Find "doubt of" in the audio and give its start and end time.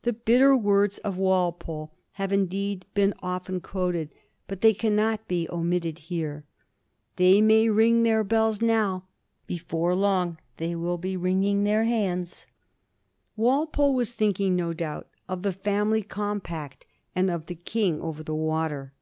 14.72-15.42